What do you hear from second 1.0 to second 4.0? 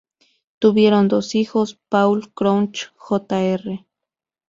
dos hijos, Paul Crouch, Jr.